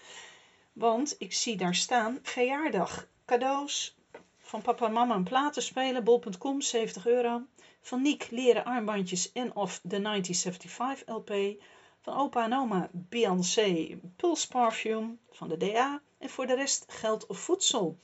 Want 0.81 1.15
ik 1.19 1.33
zie 1.33 1.57
daar 1.57 1.75
staan 1.75 2.19
verjaardag, 2.23 3.07
cadeaus 3.25 3.97
van 4.39 4.63
papa 4.63 4.87
en 4.87 4.93
mama 4.93 5.15
een 5.15 5.25
platenspelen, 5.25 6.05
bol.com 6.05 6.61
70 6.61 7.07
euro. 7.07 7.43
Van 7.81 8.03
Niek 8.03 8.31
leren 8.31 8.65
armbandjes 8.65 9.33
en 9.33 9.57
of 9.57 9.81
de 9.83 10.01
1975 10.01 11.15
LP. 11.15 11.63
Van 12.01 12.17
opa 12.17 12.45
en 12.45 12.53
oma 12.53 12.89
Beyoncé 12.93 13.99
Pulse 14.17 14.49
Parfum 14.49 15.19
van 15.31 15.49
de 15.49 15.57
DA. 15.57 16.03
En 16.19 16.29
voor 16.29 16.47
de 16.47 16.55
rest 16.55 16.85
geld 16.89 17.27
of 17.27 17.39
voedsel. 17.39 17.99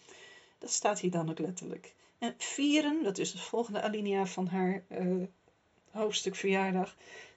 Dat 0.58 0.70
staat 0.70 1.00
hier 1.00 1.10
dan 1.10 1.30
ook 1.30 1.38
letterlijk. 1.38 1.94
En 2.18 2.34
vieren, 2.38 3.02
dat 3.02 3.18
is 3.18 3.32
de 3.32 3.38
volgende 3.38 3.82
alinea 3.82 4.26
van 4.26 4.46
haar 4.46 4.84
uh, 4.88 5.26
hoofdstuk 5.90 6.34
verjaardag. 6.34 6.96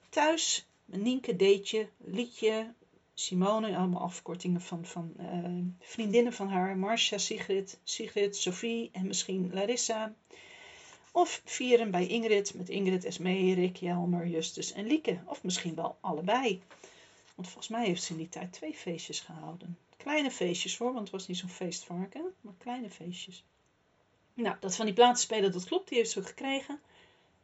Thuis, 0.10 0.67
Nienke, 0.86 1.36
Deetje, 1.36 1.89
Liedje, 1.98 2.74
Simone, 3.19 3.77
allemaal 3.77 4.01
afkortingen 4.01 4.61
van, 4.61 4.85
van 4.85 5.13
uh, 5.19 5.63
vriendinnen 5.79 6.33
van 6.33 6.49
haar. 6.49 6.77
Marcia, 6.77 7.17
Sigrid, 7.17 7.79
Sigrid, 7.83 8.35
Sophie 8.35 8.89
en 8.91 9.07
misschien 9.07 9.53
Larissa. 9.53 10.13
Of 11.11 11.41
vieren 11.45 11.91
bij 11.91 12.07
Ingrid 12.07 12.53
met 12.53 12.69
Ingrid, 12.69 13.05
Esmee, 13.05 13.53
Rick, 13.53 13.75
Jelmer, 13.75 14.27
Justus 14.27 14.71
en 14.71 14.88
Lieke. 14.88 15.19
Of 15.25 15.43
misschien 15.43 15.75
wel 15.75 15.97
allebei. 15.99 16.61
Want 17.35 17.47
volgens 17.47 17.67
mij 17.67 17.85
heeft 17.85 18.03
ze 18.03 18.11
in 18.11 18.17
die 18.17 18.29
tijd 18.29 18.53
twee 18.53 18.73
feestjes 18.73 19.19
gehouden. 19.19 19.77
Kleine 19.97 20.31
feestjes 20.31 20.77
hoor, 20.77 20.93
want 20.93 21.03
het 21.03 21.11
was 21.11 21.27
niet 21.27 21.38
zo'n 21.38 21.49
feestvarken, 21.49 22.33
maar 22.41 22.53
kleine 22.57 22.89
feestjes. 22.89 23.43
Nou, 24.33 24.55
dat 24.59 24.75
van 24.75 24.85
die 24.85 24.93
platenspelen, 24.93 25.51
dat 25.51 25.65
klopt, 25.65 25.89
die 25.89 25.97
heeft 25.97 26.11
ze 26.11 26.19
ook 26.19 26.27
gekregen. 26.27 26.79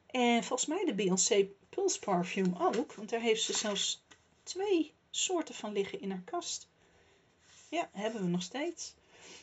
En 0.06 0.44
volgens 0.44 0.70
mij 0.70 0.86
de 0.86 0.94
Beyoncé 0.94 1.48
Pulse 1.70 2.00
Parfum 2.00 2.56
ook, 2.58 2.94
want 2.94 3.10
daar 3.10 3.22
heeft 3.22 3.44
ze 3.44 3.54
zelfs 3.54 4.04
twee 4.44 4.94
soorten 5.16 5.56
van 5.56 5.72
liggen 5.72 6.02
in 6.02 6.12
haar 6.12 6.24
kast. 6.26 6.68
Ja, 7.70 7.90
hebben 7.92 8.22
we 8.22 8.28
nog 8.28 8.42
steeds. 8.42 8.94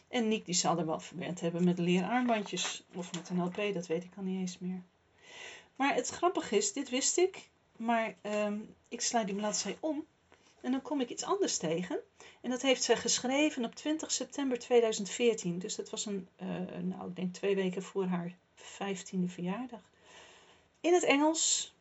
En 0.09 0.29
Nick 0.29 0.45
die 0.45 0.55
zal 0.55 0.79
er 0.79 0.87
wel 0.87 1.01
verwerkt 1.01 1.41
hebben 1.41 1.65
met 1.65 1.79
leren 1.79 2.09
armbandjes 2.09 2.83
of 2.95 3.13
met 3.13 3.29
een 3.29 3.45
LP, 3.45 3.75
dat 3.75 3.87
weet 3.87 4.05
ik 4.05 4.13
al 4.17 4.23
niet 4.23 4.41
eens 4.41 4.59
meer. 4.59 4.83
Maar 5.77 5.95
het 5.95 6.09
grappige 6.09 6.57
is, 6.57 6.73
dit 6.73 6.91
wist 6.91 7.17
ik, 7.17 7.49
maar 7.77 8.15
um, 8.23 8.75
ik 8.89 9.01
sla 9.01 9.25
die 9.25 9.35
bladzij 9.35 9.77
om 9.81 10.07
en 10.61 10.71
dan 10.71 10.83
kom 10.83 11.01
ik 11.01 11.11
iets 11.11 11.25
anders 11.25 11.57
tegen. 11.57 12.01
En 12.41 12.51
dat 12.51 12.63
heeft 12.63 12.83
zij 12.83 12.97
geschreven 12.97 13.65
op 13.65 13.75
20 13.75 14.13
september 14.13 14.59
2014. 14.59 15.59
Dus 15.59 15.75
dat 15.75 15.91
was 15.91 16.07
een, 16.07 16.29
uh, 16.43 16.49
nou, 16.83 17.09
ik 17.09 17.17
denk 17.17 17.35
twee 17.35 17.55
weken 17.55 17.83
voor 17.83 18.05
haar 18.05 18.37
15e 18.57 19.25
verjaardag. 19.27 19.81
In 20.81 20.95
het 20.95 21.03
Engels. 21.03 21.75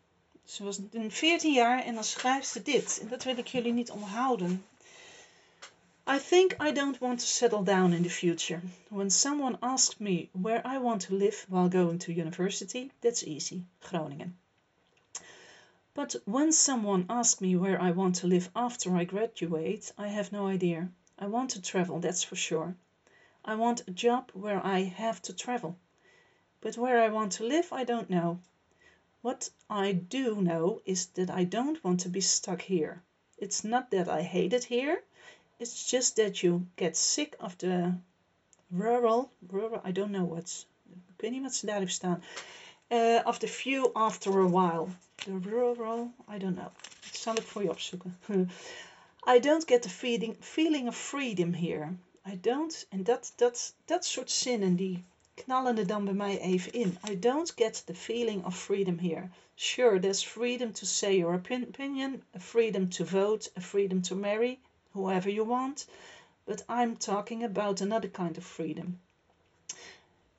Ze 0.46 0.64
was 0.64 0.80
14 1.08 1.54
jaar 1.54 1.84
en 1.84 1.94
dan 1.94 2.04
schrijft 2.04 2.48
ze 2.48 2.62
dit. 2.62 3.00
En 3.02 3.08
dat 3.08 3.24
wil 3.24 3.38
ik 3.38 3.48
jullie 3.48 3.74
niet 3.74 3.92
onthouden. 3.92 4.66
I 6.08 6.18
think 6.18 6.56
I 6.60 6.72
don't 6.72 6.98
want 6.98 7.20
to 7.20 7.26
settle 7.26 7.64
down 7.64 7.94
in 7.94 8.04
the 8.04 8.10
future. 8.10 8.62
When 8.90 9.12
someone 9.12 9.58
asks 9.60 9.98
me 10.00 10.30
where 10.32 10.62
I 10.66 10.80
want 10.80 11.02
to 11.08 11.16
live 11.16 11.46
while 11.48 11.70
going 11.70 12.00
to 12.00 12.12
university, 12.12 12.92
that's 13.00 13.24
easy. 13.24 13.64
Groningen. 13.80 14.38
But 15.94 16.16
when 16.26 16.52
someone 16.54 17.06
asks 17.08 17.40
me 17.42 17.56
where 17.56 17.80
I 17.82 17.92
want 17.92 18.16
to 18.16 18.28
live 18.28 18.50
after 18.56 18.96
I 18.96 19.04
graduate, 19.06 19.92
I 19.98 20.08
have 20.08 20.32
no 20.32 20.48
idea. 20.48 20.90
I 21.20 21.28
want 21.28 21.52
to 21.52 21.62
travel, 21.62 22.00
that's 22.00 22.24
for 22.24 22.36
sure. 22.36 22.76
I 23.46 23.56
want 23.56 23.88
a 23.88 23.92
job 23.92 24.32
where 24.34 24.66
I 24.66 24.84
have 24.84 25.22
to 25.24 25.34
travel. 25.34 25.76
But 26.62 26.78
where 26.78 27.02
I 27.02 27.10
want 27.10 27.34
to 27.34 27.44
live, 27.44 27.72
I 27.72 27.84
don't 27.84 28.10
know. 28.10 28.40
What 29.24 29.50
I 29.70 29.92
do 29.94 30.42
know 30.42 30.82
is 30.86 31.06
that 31.14 31.30
I 31.30 31.44
don't 31.44 31.84
want 31.84 32.00
to 32.02 32.10
be 32.10 32.22
stuck 32.22 32.62
here. 32.62 33.04
It's 33.38 33.64
not 33.64 33.92
that 33.92 34.10
I 34.10 34.24
hate 34.24 34.54
it 34.54 34.64
here, 34.64 35.04
it's 35.60 35.92
just 35.92 36.16
that 36.16 36.42
you 36.42 36.66
get 36.76 36.98
sick 36.98 37.36
of 37.40 37.56
the 37.60 37.96
rural, 38.72 39.32
rural, 39.48 39.82
I 39.84 39.92
don't 39.92 40.12
know 40.12 40.24
what's, 40.24 40.66
ik 41.10 41.22
weet 41.22 41.32
niet 41.32 42.02
wat. 42.02 42.20
Uh, 42.90 43.22
of 43.26 43.40
the 43.40 43.48
view 43.48 43.92
after 43.94 44.40
a 44.40 44.48
while. 44.48 44.90
The 45.26 45.38
rural, 45.38 46.12
I 46.28 46.38
don't 46.40 46.56
know. 46.56 46.72
Dat 47.02 47.16
zal 47.16 47.36
ik 47.36 47.44
voor 47.44 47.64
je. 47.64 48.46
I 49.28 49.40
don't 49.40 49.68
get 49.68 49.82
the 49.82 49.90
feeling, 49.90 50.36
feeling 50.40 50.88
of 50.88 50.98
freedom 50.98 51.54
here. 51.54 51.96
I 52.26 52.40
don't, 52.42 52.86
en 52.90 53.04
dat, 53.04 53.34
dat, 53.36 53.76
dat 53.86 54.06
soort 54.06 54.32
zinnen 54.32 54.76
die 54.76 55.04
knallen 55.36 55.78
er 55.78 55.88
dan 55.88 56.06
bij 56.06 56.14
mij 56.14 56.40
even 56.40 56.74
in. 56.74 56.98
I 57.10 57.20
don't 57.20 57.54
get 57.56 57.86
the 57.86 57.96
feeling 57.96 58.46
of 58.46 58.58
freedom 58.58 58.98
here. 58.98 59.30
Sure, 59.56 60.00
there's 60.00 60.24
freedom 60.24 60.72
to 60.72 60.86
say 60.86 61.18
your 61.18 61.34
opinion, 61.34 62.24
a 62.34 62.40
freedom 62.40 62.90
to 62.90 63.06
vote, 63.06 63.52
a 63.56 63.62
freedom 63.62 64.02
to 64.02 64.16
marry 64.16 64.60
whoever 64.92 65.30
you 65.30 65.48
want, 65.48 65.88
but 66.44 66.64
I'm 66.68 66.98
talking 66.98 67.44
about 67.44 67.82
another 67.82 68.10
kind 68.10 68.38
of 68.38 68.44
freedom. 68.44 69.00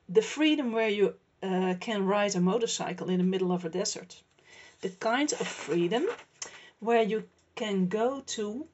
The 0.09 0.21
freedom 0.21 0.71
where 0.71 0.89
you 0.89 1.15
uh, 1.41 1.75
can 1.79 2.05
ride 2.05 2.35
a 2.35 2.39
motorcycle 2.39 3.09
in 3.09 3.17
the 3.17 3.23
middle 3.23 3.51
of 3.51 3.65
a 3.65 3.69
desert. 3.69 4.21
The 4.81 4.89
kind 4.89 5.31
of 5.33 5.47
freedom 5.47 6.05
where 6.79 7.03
you 7.03 7.23
can 7.55 7.87
go 7.87 8.21
to 8.25 8.67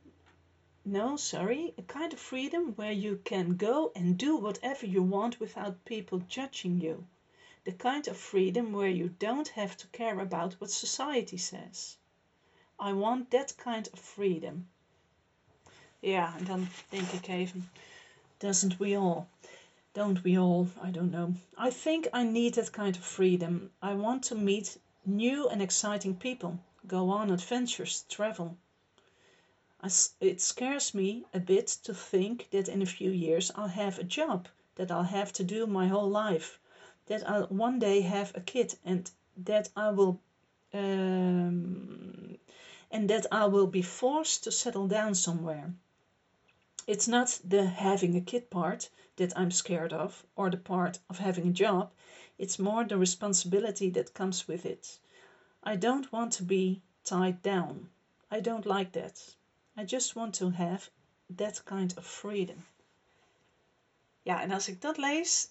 no, 0.92 1.18
sorry, 1.18 1.74
a 1.78 1.84
kind 1.84 2.14
of 2.14 2.20
freedom 2.20 2.74
where 2.76 2.92
you 2.92 3.22
can 3.24 3.58
go 3.58 3.92
and 3.96 4.18
do 4.18 4.36
whatever 4.38 4.88
you 4.88 5.04
want 5.04 5.40
without 5.40 5.86
people 5.86 6.20
judging 6.28 6.82
you. 6.82 7.06
The 7.64 7.74
kind 7.74 8.08
of 8.08 8.18
freedom 8.18 8.74
where 8.74 8.90
you 8.90 9.10
don't 9.20 9.48
have 9.50 9.78
to 9.78 9.88
care 9.88 10.20
about 10.20 10.54
what 10.54 10.72
society 10.72 11.38
says. 11.38 11.98
I 12.80 12.94
want 12.94 13.30
that 13.30 13.56
kind 13.58 13.88
of 13.94 14.00
freedom. 14.00 14.68
Ja, 16.02 16.34
en 16.38 16.46
dan 16.46 16.68
denk 16.90 17.12
ik 17.12 17.28
even, 17.28 17.70
doesn't 18.40 18.80
we 18.80 18.96
all? 18.98 19.28
Don't 19.94 20.24
we 20.24 20.38
all? 20.38 20.68
I 20.82 20.92
don't 20.92 21.12
know. 21.12 21.34
I 21.58 21.72
think 21.72 22.08
I 22.14 22.24
need 22.24 22.54
that 22.54 22.72
kind 22.72 22.96
of 22.96 23.04
freedom. 23.04 23.72
I 23.82 23.94
want 23.94 24.24
to 24.24 24.36
meet 24.36 24.80
new 25.06 25.50
and 25.50 25.62
exciting 25.62 26.16
people, 26.16 26.58
go 26.88 27.10
on 27.10 27.32
adventures, 27.32 28.06
travel. 28.08 28.58
It 30.20 30.42
scares 30.42 30.94
me 30.94 31.26
a 31.34 31.40
bit 31.40 31.68
to 31.68 31.94
think 31.94 32.50
that 32.52 32.68
in 32.68 32.82
a 32.82 32.86
few 32.86 33.12
years 33.12 33.50
I'll 33.56 33.70
have 33.70 33.98
a 33.98 34.04
job 34.04 34.50
that 34.76 34.92
I'll 34.92 35.04
have 35.04 35.32
to 35.34 35.44
do 35.44 35.66
my 35.66 35.88
whole 35.88 36.10
life, 36.10 36.60
that 37.06 37.30
I'll 37.30 37.48
one 37.48 37.80
day 37.80 38.02
have 38.02 38.36
a 38.36 38.42
kid, 38.42 38.78
and 38.84 39.10
that 39.38 39.70
I 39.78 39.92
will 39.92 40.20
um, 40.74 42.38
and 42.92 43.10
that 43.10 43.26
I 43.32 43.46
will 43.46 43.68
be 43.68 43.82
forced 43.82 44.44
to 44.44 44.52
settle 44.52 44.88
down 44.88 45.16
somewhere. 45.16 45.74
It's 46.86 47.08
not 47.08 47.40
the 47.46 47.68
having 47.68 48.16
a 48.16 48.22
kid 48.22 48.50
part 48.50 48.90
that 49.16 49.38
I'm 49.38 49.52
scared 49.52 49.94
of, 49.94 50.26
or 50.36 50.50
the 50.50 50.58
part 50.58 51.00
of 51.10 51.20
having 51.20 51.48
a 51.48 51.54
job. 51.54 51.92
It's 52.38 52.60
more 52.60 52.84
the 52.84 52.98
responsibility 52.98 53.90
that 53.92 54.14
comes 54.14 54.48
with 54.48 54.66
it. 54.66 55.00
I 55.64 55.76
don't 55.76 56.12
want 56.12 56.34
to 56.34 56.44
be 56.44 56.82
tied 57.04 57.42
down. 57.42 57.90
I 58.32 58.40
don't 58.40 58.66
like 58.66 58.92
that. 58.94 59.36
I 59.80 59.86
just 59.86 60.14
want 60.14 60.34
to 60.34 60.52
have 60.52 60.90
that 61.36 61.64
kind 61.64 61.98
of 61.98 62.08
freedom. 62.08 62.66
Ja, 64.22 64.42
en 64.42 64.52
als 64.52 64.68
ik 64.68 64.82
dat 64.82 64.98
lees, 64.98 65.50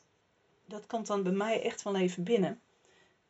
dat 0.66 0.86
komt 0.86 1.06
dan 1.06 1.22
bij 1.22 1.32
mij 1.32 1.62
echt 1.62 1.82
wel 1.82 1.96
even 1.96 2.24
binnen. 2.24 2.60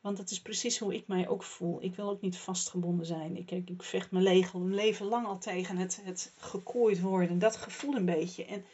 Want 0.00 0.16
dat 0.16 0.30
is 0.30 0.40
precies 0.42 0.78
hoe 0.78 0.94
ik 0.94 1.06
mij 1.06 1.28
ook 1.28 1.42
voel. 1.42 1.82
Ik 1.82 1.94
wil 1.94 2.08
ook 2.08 2.20
niet 2.20 2.36
vastgebonden 2.36 3.06
zijn. 3.06 3.36
Ik, 3.36 3.50
ik, 3.50 3.82
vecht 3.82 4.10
mijn 4.10 4.24
leven, 4.24 4.74
leven 4.74 5.06
lang 5.06 5.26
al 5.26 5.38
tegen 5.38 5.76
het, 5.76 6.00
het 6.02 6.32
gekooid 6.36 7.00
worden. 7.00 7.38
Dat 7.38 7.56
gevoel 7.56 7.94
een 7.94 8.04
beetje. 8.04 8.44
En 8.44 8.64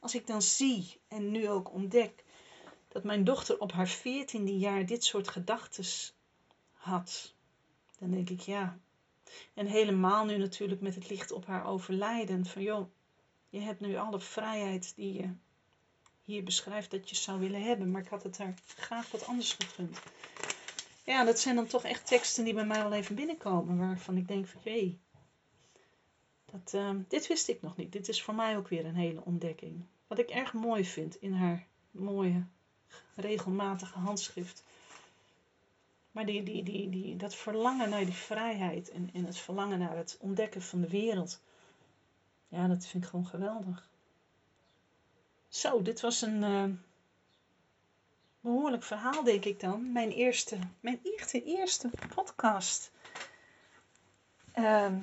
als 0.00 0.14
ik 0.14 0.26
dan 0.26 0.42
zie 0.42 1.00
en 1.08 1.30
nu 1.30 1.48
ook 1.48 1.72
ontdek 1.72 2.24
dat 2.88 3.04
mijn 3.04 3.24
dochter 3.24 3.60
op 3.60 3.72
haar 3.72 3.88
veertiende 3.88 4.58
jaar 4.58 4.86
dit 4.86 5.04
soort 5.04 5.28
gedachten 5.28 5.84
had. 6.72 7.34
Dan 7.98 8.10
denk 8.10 8.30
ik 8.30 8.40
ja. 8.40 8.78
En 9.54 9.66
helemaal 9.66 10.24
nu 10.24 10.36
natuurlijk 10.36 10.80
met 10.80 10.94
het 10.94 11.10
licht 11.10 11.32
op 11.32 11.46
haar 11.46 11.66
overlijden. 11.66 12.46
Van 12.46 12.62
joh, 12.62 12.90
je 13.48 13.60
hebt 13.60 13.80
nu 13.80 13.96
alle 13.96 14.20
vrijheid 14.20 14.92
die 14.96 15.12
je 15.12 15.30
hier 16.24 16.44
beschrijft 16.44 16.90
dat 16.90 17.08
je 17.08 17.16
zou 17.16 17.40
willen 17.40 17.62
hebben. 17.62 17.90
Maar 17.90 18.02
ik 18.02 18.08
had 18.08 18.22
het 18.22 18.38
haar 18.38 18.54
graag 18.66 19.10
wat 19.10 19.26
anders 19.26 19.52
gegund. 19.52 19.98
Ja, 21.04 21.24
dat 21.24 21.40
zijn 21.40 21.54
dan 21.54 21.66
toch 21.66 21.84
echt 21.84 22.06
teksten 22.06 22.44
die 22.44 22.54
bij 22.54 22.66
mij 22.66 22.82
wel 22.82 22.92
even 22.92 23.14
binnenkomen. 23.14 23.78
Waarvan 23.78 24.16
ik 24.16 24.28
denk 24.28 24.46
van, 24.46 24.62
dat, 26.44 26.72
uh, 26.74 26.90
dit 27.08 27.26
wist 27.26 27.48
ik 27.48 27.62
nog 27.62 27.76
niet. 27.76 27.92
Dit 27.92 28.08
is 28.08 28.22
voor 28.22 28.34
mij 28.34 28.56
ook 28.56 28.68
weer 28.68 28.84
een 28.84 28.94
hele 28.94 29.24
ontdekking. 29.24 29.84
Wat 30.06 30.18
ik 30.18 30.28
erg 30.28 30.52
mooi 30.52 30.84
vind 30.84 31.16
in 31.16 31.32
haar 31.32 31.66
mooie, 31.90 32.44
regelmatige 33.14 33.98
handschrift. 33.98 34.64
Maar 36.18 36.26
die, 36.26 36.42
die, 36.42 36.62
die, 36.62 36.88
die, 36.88 37.16
dat 37.16 37.34
verlangen 37.34 37.90
naar 37.90 38.04
die 38.04 38.14
vrijheid 38.14 38.90
en, 38.90 39.10
het 39.24 39.38
verlangen 39.38 39.78
naar 39.78 39.96
het 39.96 40.16
ontdekken 40.20 40.62
van 40.62 40.80
de 40.80 40.88
wereld. 40.88 41.40
Ja, 42.48 42.66
dat 42.68 42.86
vind 42.86 43.04
ik 43.04 43.10
gewoon 43.10 43.26
geweldig. 43.26 43.88
Zo, 45.48 45.82
dit 45.82 46.00
was 46.00 46.22
een, 46.22 46.42
uh, 46.42 46.64
behoorlijk 48.40 48.82
verhaal, 48.82 49.24
denk 49.24 49.44
ik 49.44 49.60
dan. 49.60 49.92
Mijn 49.92 50.10
eerste, 50.10 50.58
mijn 50.80 51.00
eerste, 51.02 51.44
eerste 51.44 51.90
podcast. 52.14 52.90
Um, 54.56 55.02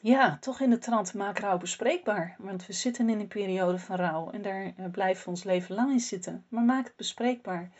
ja, 0.00 0.38
toch 0.40 0.60
in 0.60 0.70
de 0.70 0.78
trant 0.78 1.14
maak 1.14 1.38
rouw 1.38 1.58
bespreekbaar. 1.58 2.36
Want 2.38 2.66
we 2.66 2.72
zitten 2.72 3.08
in 3.08 3.20
een 3.20 3.28
periode 3.28 3.78
van 3.78 3.96
rouw 3.96 4.30
en 4.30 4.42
daar 4.42 4.64
uh, 4.64 4.90
blijven 4.90 5.24
we 5.24 5.30
ons 5.30 5.44
leven 5.44 5.74
lang 5.74 5.90
in 5.90 6.00
zitten. 6.00 6.44
Maar 6.48 6.64
maak 6.64 6.84
het 6.84 6.96
bespreekbaar. 6.96 7.70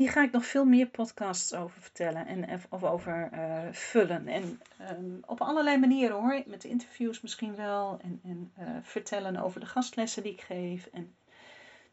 Hier 0.00 0.10
ga 0.10 0.22
ik 0.22 0.32
nog 0.32 0.46
veel 0.46 0.64
meer 0.64 0.86
podcasts 0.86 1.54
over 1.54 1.80
vertellen 1.80 2.26
en 2.26 2.60
of 2.70 2.84
over 2.84 3.30
uh, 3.34 3.72
vullen. 3.72 4.28
En 4.28 4.60
um, 4.90 5.22
op 5.26 5.40
allerlei 5.40 5.78
manieren 5.78 6.16
hoor. 6.16 6.42
Met 6.46 6.64
interviews 6.64 7.20
misschien 7.20 7.54
wel. 7.54 7.98
En, 8.02 8.20
en 8.24 8.52
uh, 8.58 8.68
vertellen 8.82 9.36
over 9.36 9.60
de 9.60 9.66
gastlessen 9.66 10.22
die 10.22 10.32
ik 10.32 10.40
geef. 10.40 10.86
En 10.86 11.14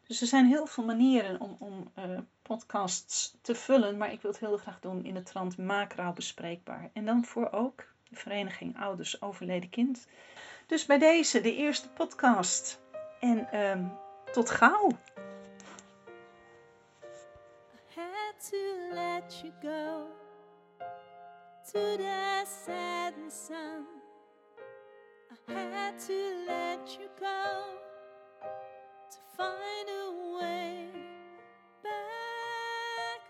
dus 0.06 0.20
er 0.20 0.26
zijn 0.26 0.46
heel 0.46 0.66
veel 0.66 0.84
manieren 0.84 1.40
om, 1.40 1.56
om 1.58 1.92
podcasts 2.42 3.36
te 3.42 3.54
vullen, 3.54 3.96
maar 3.96 4.12
ik 4.12 4.22
wil 4.22 4.30
het 4.30 4.40
heel 4.40 4.56
graag 4.56 4.80
doen 4.80 5.04
in 5.04 5.14
de 5.14 5.22
trant 5.22 5.58
macro 5.58 6.12
bespreekbaar. 6.12 6.90
En 6.92 7.04
dan 7.04 7.24
voor 7.24 7.50
ook 7.50 7.84
de 8.08 8.16
vereniging 8.16 8.78
Ouders 8.78 9.22
Overleden 9.22 9.70
Kind. 9.70 10.06
Dus 10.66 10.86
bij 10.86 10.98
deze 10.98 11.40
de 11.40 11.56
eerste 11.56 11.88
podcast. 11.88 12.80
En 13.20 13.60
um, 13.60 13.92
tot 14.32 14.50
gauw. 14.50 14.90
You 19.30 19.52
go 19.60 20.06
to 21.72 21.96
the. 21.96 22.08
I 25.48 25.62
had 25.72 25.98
to 26.06 26.44
let 26.46 26.96
you 26.98 27.08
go 27.18 27.62
to 29.10 29.18
find 29.36 29.88
a 29.88 30.38
way 30.38 30.90
back. 31.82 33.20